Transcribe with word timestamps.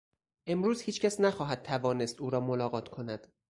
امروز 0.47 0.81
هیچ 0.81 1.01
کس 1.01 1.19
نخواهد 1.19 1.63
توانست 1.63 2.21
او 2.21 2.29
را 2.29 2.39
ملاقات 2.39 2.87
کند. 2.89 3.33